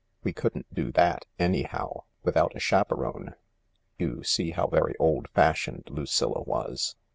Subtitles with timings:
[0.23, 3.35] "We couldn't do thai, anyhow, without a chaperone."
[3.99, 6.95] You see how very old fashioned Lucilla was.